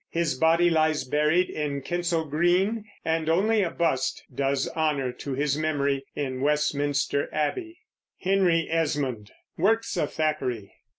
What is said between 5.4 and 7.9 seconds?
memory in Westminster Abbey.